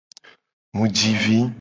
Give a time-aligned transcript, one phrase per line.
[0.75, 1.39] Mu ji vi.